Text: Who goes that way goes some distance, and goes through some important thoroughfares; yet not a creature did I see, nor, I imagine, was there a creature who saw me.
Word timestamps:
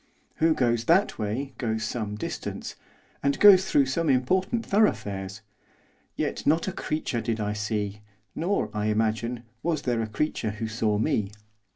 Who 0.37 0.55
goes 0.55 0.85
that 0.85 1.19
way 1.19 1.53
goes 1.59 1.83
some 1.83 2.15
distance, 2.15 2.75
and 3.21 3.39
goes 3.39 3.69
through 3.69 3.85
some 3.85 4.09
important 4.09 4.65
thoroughfares; 4.65 5.41
yet 6.15 6.43
not 6.47 6.67
a 6.67 6.71
creature 6.71 7.21
did 7.21 7.39
I 7.39 7.53
see, 7.53 8.01
nor, 8.33 8.71
I 8.73 8.87
imagine, 8.87 9.43
was 9.61 9.83
there 9.83 10.01
a 10.01 10.07
creature 10.07 10.49
who 10.57 10.67
saw 10.67 10.97
me. 10.97 11.29